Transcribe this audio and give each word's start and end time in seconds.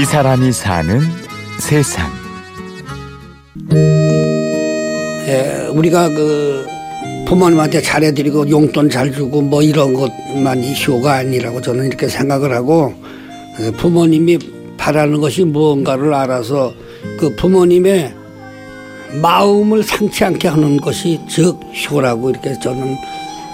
이 0.00 0.04
사람이 0.04 0.52
사는 0.52 1.00
세상. 1.58 2.08
예, 5.26 5.66
우리가 5.72 6.08
그 6.10 6.64
부모님한테 7.26 7.80
잘해드리고 7.80 8.48
용돈 8.48 8.88
잘 8.88 9.10
주고 9.10 9.42
뭐 9.42 9.60
이런 9.60 9.94
것만이 9.94 10.72
효가 10.86 11.14
아니라고 11.14 11.60
저는 11.60 11.86
이렇게 11.86 12.06
생각을 12.06 12.54
하고 12.54 12.94
예, 13.60 13.72
부모님이 13.72 14.38
바라는 14.76 15.20
것이 15.20 15.42
무언가를 15.42 16.14
알아서 16.14 16.72
그 17.18 17.34
부모님의 17.34 18.14
마음을 19.20 19.82
상치 19.82 20.24
않게 20.24 20.46
하는 20.46 20.76
것이 20.76 21.18
즉 21.28 21.58
효라고 21.90 22.30
이렇게 22.30 22.56
저는 22.60 22.96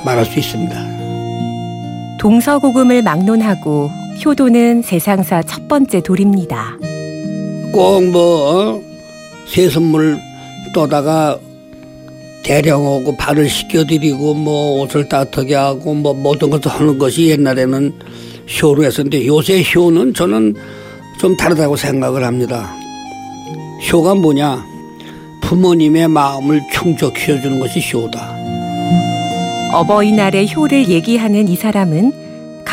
말할 0.04 0.26
수 0.26 0.38
있습니다. 0.38 0.76
동서고금을 2.20 3.00
막론하고 3.00 4.03
효도는 4.22 4.82
세상사 4.82 5.42
첫 5.42 5.66
번째 5.68 6.00
돌입니다. 6.02 6.76
꼭뭐 7.72 8.82
새선물 9.46 10.18
떠다가 10.74 11.38
대령 12.44 12.86
오고 12.86 13.16
발을 13.16 13.48
씻겨드리고 13.48 14.34
뭐 14.34 14.82
옷을 14.82 15.08
따뜻하게 15.08 15.54
하고 15.54 15.94
뭐 15.94 16.12
모든 16.12 16.50
것을 16.50 16.70
하는 16.70 16.98
것이 16.98 17.28
옛날에는 17.28 17.92
효로 18.62 18.84
했었는데 18.84 19.26
요새 19.26 19.62
효는 19.62 20.12
저는 20.14 20.54
좀 21.18 21.36
다르다고 21.36 21.76
생각을 21.76 22.24
합니다. 22.24 22.74
효가 23.90 24.14
뭐냐? 24.16 24.64
부모님의 25.40 26.08
마음을 26.08 26.60
충족시켜 26.72 27.40
주는 27.40 27.58
것이 27.58 27.80
효다. 27.92 28.34
어버이날의 29.72 30.54
효를 30.54 30.88
얘기하는 30.88 31.48
이 31.48 31.56
사람은 31.56 32.23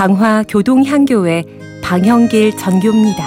강화 0.01 0.43
교동향교회 0.47 1.43
방형길 1.83 2.57
전교입니다. 2.57 3.23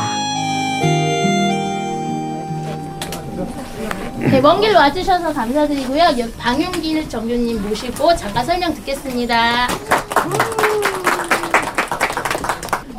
네, 4.19 4.41
먼길 4.41 4.75
와주셔서 4.75 5.33
감사드리고요. 5.33 6.03
방윤길 6.37 7.09
정교님 7.09 7.63
모시고 7.63 8.17
잠깐 8.17 8.45
설명 8.45 8.75
듣겠습니다. 8.75 9.69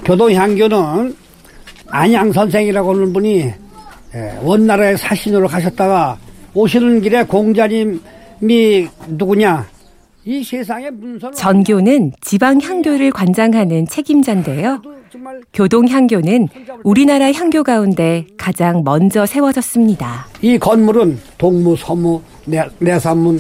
교동향교는 0.06 1.14
안양 1.90 2.32
선생이라고 2.32 2.94
하는 2.94 3.12
분이 3.12 3.40
예, 3.42 4.40
원나라에 4.42 4.96
사신으로 4.96 5.50
가셨다가 5.50 6.18
오시는 6.54 7.02
길에 7.02 7.26
공자님이 7.26 8.88
누구냐? 9.10 9.75
이 10.28 10.44
세상의 10.44 10.90
문서를 10.90 11.36
전교는 11.36 12.12
지방 12.20 12.60
향교를 12.60 13.12
관장하는 13.12 13.86
책임자인데요. 13.86 14.82
교동 15.54 15.88
향교는 15.88 16.48
우리나라 16.84 17.32
향교 17.32 17.64
가운데 17.64 18.26
가장 18.36 18.84
먼저 18.84 19.28
세워졌습니다. 19.28 20.26
이 20.42 20.58
건물은 20.58 21.20
동무, 21.38 21.76
서무, 21.78 22.20
내, 22.46 22.66
내산문, 22.80 23.40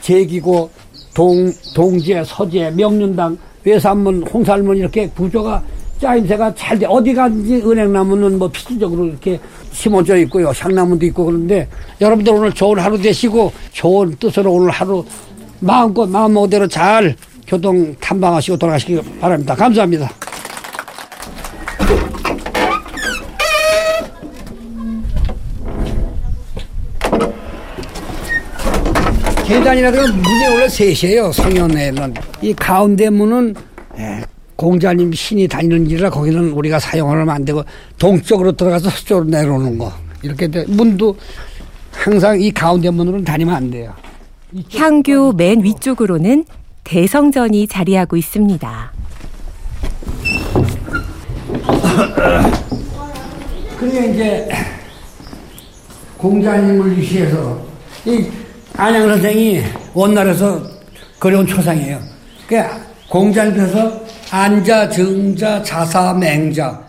제기고, 0.00 0.68
동, 1.14 1.52
동제, 1.76 2.24
서제, 2.24 2.72
명륜당, 2.72 3.38
외산문, 3.64 4.26
홍살문 4.26 4.76
이렇게 4.76 5.08
구조가 5.08 5.62
짜임새가 6.00 6.52
잘 6.56 6.80
돼. 6.80 6.86
어디 6.86 7.14
가든지 7.14 7.56
은행나무는 7.56 8.40
뭐 8.40 8.50
필수적으로 8.50 9.06
이렇게 9.06 9.38
심어져 9.70 10.16
있고요. 10.18 10.48
향나무도 10.48 11.06
있고 11.06 11.26
그런데 11.26 11.68
여러분들 12.00 12.32
오늘 12.32 12.52
좋은 12.52 12.80
하루 12.80 13.00
되시고 13.00 13.52
좋은 13.72 14.16
뜻으로 14.18 14.52
오늘 14.52 14.70
하루 14.70 15.04
마음껏 15.60 16.06
마음먹대로 16.06 16.68
잘 16.68 17.16
교동 17.46 17.94
탐방하시고 17.96 18.56
돌아가시기 18.58 19.00
바랍니다. 19.20 19.54
감사합니다. 19.54 20.10
계단이라든가 29.46 30.12
문이 30.12 30.46
원래 30.50 30.68
셋이에요. 30.68 31.32
성현에는. 31.32 32.14
이 32.42 32.52
가운데 32.52 33.08
문은 33.08 33.54
에, 33.98 34.20
공자님 34.56 35.12
신이 35.12 35.48
다니는 35.48 35.88
길이라 35.88 36.10
거기는 36.10 36.50
우리가 36.50 36.78
사용하면 36.78 37.30
안 37.30 37.44
되고 37.46 37.64
동쪽으로 37.98 38.52
들어가서 38.52 38.90
서쪽으로 38.90 39.24
내려오는 39.24 39.78
거. 39.78 39.90
이렇게 40.22 40.48
돼. 40.48 40.66
문도 40.68 41.16
항상 41.92 42.38
이 42.38 42.50
가운데 42.52 42.90
문으로는 42.90 43.24
다니면 43.24 43.54
안 43.54 43.70
돼요. 43.70 43.94
향교 44.74 45.32
맨 45.32 45.62
위쪽으로는 45.62 46.44
대성전이 46.84 47.66
자리하고 47.66 48.16
있습니다. 48.16 48.92
그게 53.78 54.06
이제 54.10 54.48
공자님을 56.16 56.96
위시해서 56.96 57.60
이 58.04 58.26
안양 58.76 59.08
선생이 59.08 59.62
원날에서 59.94 60.62
그려온 61.18 61.46
초상이에요. 61.46 62.00
그 62.46 62.56
공자님께서 63.08 64.00
안자, 64.30 64.88
정자, 64.88 65.62
자사, 65.62 66.12
맹자, 66.14 66.86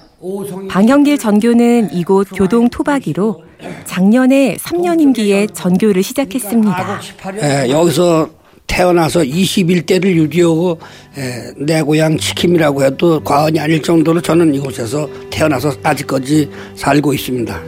방형길 0.69 1.17
전교는 1.17 1.93
이곳 1.93 2.27
교동 2.35 2.69
토박이로 2.69 3.43
작년에 3.85 4.55
3년 4.57 5.01
임기에 5.01 5.47
전교를 5.53 6.01
시작했습니다. 6.03 7.01
에, 7.41 7.69
여기서 7.69 8.29
태어나서 8.67 9.21
21대를 9.21 10.05
유지하고 10.15 10.79
에, 11.17 11.51
내 11.57 11.81
고향 11.81 12.17
치킴이라고 12.17 12.83
해도 12.83 13.19
과언이 13.21 13.59
아닐 13.59 13.81
정도로 13.81 14.21
저는 14.21 14.53
이곳에서 14.55 15.09
태어나서 15.29 15.73
아직까지 15.83 16.49
살고 16.75 17.13
있습니다. 17.13 17.61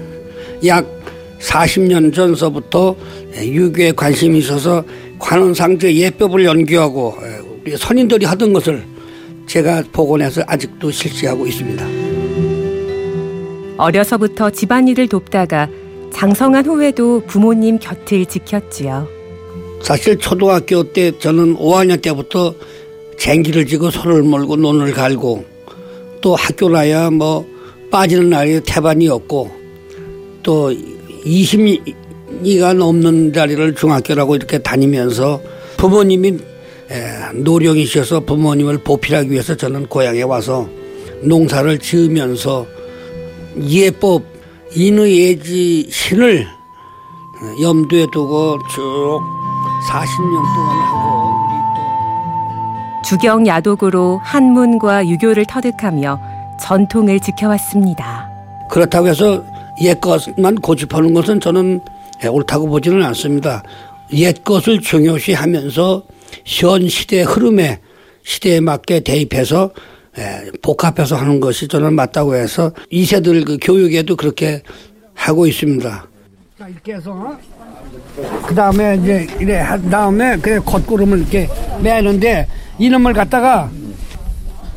약 0.67 0.85
40년 1.39 2.13
전서부터 2.13 2.95
에, 3.35 3.47
유교에 3.47 3.91
관심이 3.93 4.39
있어서 4.39 4.83
관원상제 5.19 5.93
예법을 5.93 6.45
연구하고 6.45 7.15
에, 7.21 7.39
우리 7.63 7.75
선인들이 7.77 8.25
하던 8.25 8.53
것을 8.53 8.83
제가 9.47 9.83
복원해서 9.91 10.43
아직도 10.47 10.91
실시하고 10.91 11.45
있습니다. 11.47 11.85
어려서부터 13.77 14.51
집안일을 14.51 15.07
돕다가 15.07 15.67
장성한 16.13 16.65
후에도 16.65 17.21
부모님 17.25 17.79
곁을 17.79 18.25
지켰지요. 18.25 19.07
사실 19.81 20.17
초등학교 20.17 20.83
때 20.83 21.11
저는 21.17 21.57
5학년 21.57 22.01
때부터 22.01 22.53
쟁기를 23.17 23.65
지고 23.65 23.89
손을 23.89 24.23
몰고 24.23 24.55
논을 24.55 24.93
갈고 24.93 25.45
또 26.21 26.35
학교 26.35 26.69
나야 26.69 27.09
뭐 27.09 27.45
빠지는 27.89 28.29
날이 28.29 28.61
태반이 28.61 29.07
없고 29.09 29.51
또 30.43 30.71
20이가 31.25 32.75
넘는 32.75 33.33
자리를 33.33 33.75
중학교라고 33.75 34.35
이렇게 34.35 34.59
다니면서 34.59 35.41
부모님이 35.77 36.37
에, 36.91 37.33
노령이셔서 37.35 38.21
부모님을 38.21 38.79
보필하기 38.79 39.31
위해서 39.31 39.55
저는 39.55 39.87
고향에 39.87 40.21
와서 40.23 40.69
농사를 41.21 41.79
지으면서 41.79 42.67
예법 43.67 44.23
인의예지 44.73 45.87
신을 45.91 46.47
염두에 47.61 48.07
두고 48.11 48.57
쭉 48.69 49.19
40년 49.89 50.55
동안 50.55 50.77
하고 50.83 51.45
우리 51.45 51.53
또 51.75 53.01
주경 53.03 53.45
야독으로 53.45 54.21
한문과 54.23 55.07
유교를 55.07 55.45
터득하며 55.45 56.19
전통을 56.61 57.19
지켜왔습니다. 57.19 58.29
그렇다고 58.69 59.07
해서 59.07 59.43
옛 59.81 59.99
것만 59.99 60.55
고집하는 60.61 61.13
것은 61.13 61.39
저는 61.39 61.81
옳다고 62.29 62.67
보지는 62.67 63.03
않습니다. 63.03 63.63
옛 64.13 64.43
것을 64.43 64.79
중요시하면서 64.81 66.03
현 66.45 66.87
시대 66.87 67.23
흐름에 67.23 67.79
시대에 68.23 68.59
맞게 68.59 69.01
대입해서 69.01 69.71
에, 70.17 70.51
복합해서 70.61 71.15
하는 71.15 71.39
것이 71.39 71.67
저는 71.67 71.93
맞다고 71.93 72.35
해서 72.35 72.71
이 72.89 73.05
세들 73.05 73.45
그 73.45 73.57
교육에도 73.61 74.15
그렇게 74.15 74.61
하고 75.13 75.47
있습니다. 75.47 76.05
자 76.59 76.67
이렇게 76.67 76.93
해서 76.95 77.37
그 78.45 78.53
다음에 78.53 78.97
이제 79.01 79.27
이래 79.39 79.57
한 79.59 79.89
다음에 79.89 80.37
그 80.37 80.61
겉구름을 80.63 81.19
이렇게 81.19 81.47
매는데 81.81 82.47
이놈을 82.77 83.13
갖다가 83.13 83.69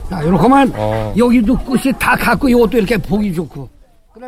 자 0.09 0.23
이렇게만 0.23 0.73
여기도 1.17 1.57
끝이 1.59 1.93
다 1.99 2.17
갖고 2.17 2.49
이것도 2.49 2.79
이렇게 2.79 2.97
보기 2.97 3.35
좋고 3.35 3.69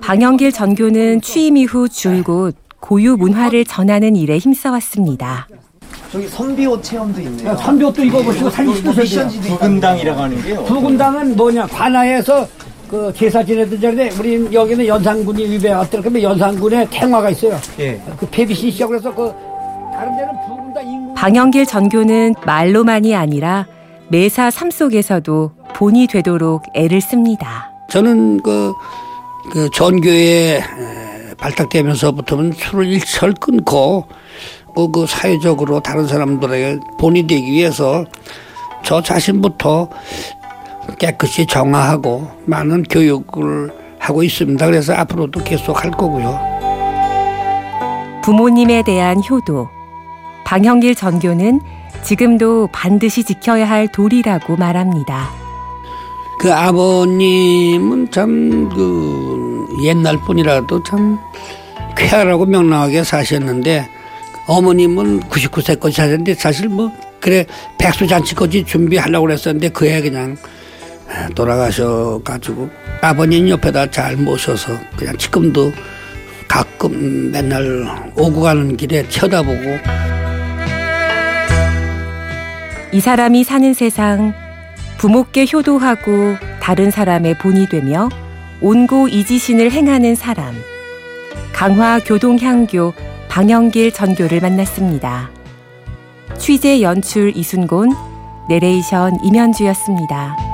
방영길 0.02 0.52
전교는 0.52 1.20
취임 1.20 1.56
이후 1.56 1.88
줄곧 1.88 2.56
고유 2.81 3.16
문화를 3.16 3.64
전하는 3.64 4.16
일에 4.16 4.38
힘써왔습니다. 4.38 5.48
저기 6.11 6.29
선비옷 6.29 6.82
체험도 6.82 7.20
있네요. 7.20 7.56
선비옷도 7.56 8.05
입어보시고 8.05 8.50
사진 8.50 8.75
찍으세요. 8.75 9.29
부금당이라고 9.43 10.20
하는 10.20 10.43
게요. 10.43 10.64
부금당은 10.64 11.37
뭐냐 11.37 11.67
관아에서 11.67 12.47
그 12.88 13.12
제사 13.17 13.44
지내던 13.44 13.81
자리에 13.81 14.11
우리 14.19 14.49
여기는 14.53 14.87
연산군이 14.87 15.50
위배 15.50 15.73
왔더라 15.73 16.03
그러면 16.03 16.23
연산군에 16.23 16.87
탱화가 16.91 17.31
있어요. 17.31 17.58
예. 17.81 18.00
그 18.19 18.26
배비시 18.26 18.70
시작을 18.70 18.97
해서 18.97 19.12
그 19.14 19.32
다른 19.93 20.17
데는 20.17 20.32
부금당 20.47 20.87
인구 20.87 21.14
방영길 21.14 21.67
전교는 21.67 22.35
말로만이 22.44 23.14
아니라 23.17 23.67
매사 24.08 24.50
삶 24.50 24.70
속에서도 24.70 25.50
본이 25.75 26.06
되도록 26.06 26.62
애를 26.75 27.00
씁니다. 27.00 27.70
저는 27.91 28.41
그 28.43 28.73
그 29.50 29.70
전교에 29.70 30.56
에, 30.58 30.62
발탁되면서부터는 31.38 32.52
술을 32.52 32.86
일철 32.86 33.34
끊고 33.34 34.06
그, 34.74 34.90
그 34.90 35.06
사회적으로 35.06 35.80
다른 35.80 36.06
사람들에게 36.06 36.80
본이 36.98 37.26
되기 37.26 37.52
위해서 37.52 38.04
저 38.84 39.02
자신부터 39.02 39.88
깨끗이 40.98 41.46
정화하고 41.46 42.30
많은 42.44 42.84
교육을 42.84 43.70
하고 43.98 44.22
있습니다. 44.22 44.64
그래서 44.66 44.94
앞으로도 44.94 45.42
계속 45.42 45.82
할 45.82 45.90
거고요. 45.90 46.38
부모님에 48.22 48.82
대한 48.82 49.22
효도. 49.28 49.68
방형길 50.44 50.94
전교는 50.94 51.60
지금도 52.02 52.68
반드시 52.70 53.24
지켜야 53.24 53.68
할 53.68 53.88
도리라고 53.88 54.56
말합니다. 54.56 55.30
그 56.38 56.52
아버님은 56.52 58.10
참그 58.10 59.35
옛날 59.84 60.19
분이라도 60.19 60.82
참 60.84 61.19
쾌활하고 61.96 62.46
명랑하게 62.46 63.05
사셨는데 63.05 63.88
어머님은 64.46 65.20
99세까지 65.20 65.93
사셨는데 65.93 66.34
사실 66.34 66.69
뭐 66.69 66.90
그래 67.20 67.44
백수잔치까지 67.78 68.64
준비하려고 68.64 69.26
그랬었는데 69.26 69.70
그애 69.70 70.00
그냥 70.00 70.37
돌아가셔가지고 71.34 72.69
아버님 73.00 73.49
옆에다 73.49 73.90
잘 73.90 74.17
모셔서 74.17 74.73
그냥 74.96 75.17
지금도 75.17 75.73
가끔 76.49 77.31
맨날 77.31 77.87
오고 78.17 78.40
가는 78.40 78.76
길에 78.76 79.08
쳐다보고. 79.08 79.62
이 82.93 83.00
사람이 83.00 83.44
사는 83.44 83.75
세상 83.75 84.32
부모께 84.99 85.46
효도하고 85.52 86.37
다른 86.61 86.90
사람의 86.90 87.38
본이 87.38 87.69
되며 87.69 88.08
온고 88.61 89.08
이지신을 89.08 89.70
행하는 89.70 90.14
사람 90.14 90.55
강화 91.53 91.99
교동향교 91.99 92.93
방영길 93.29 93.93
전교를 93.93 94.41
만났습니다. 94.41 95.31
취재 96.38 96.81
연출 96.81 97.37
이순곤 97.37 97.94
내레이션 98.49 99.19
임현주였습니다. 99.23 100.45